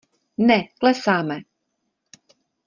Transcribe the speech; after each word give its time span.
Ne, 0.47 0.57
klesáme! 0.79 1.37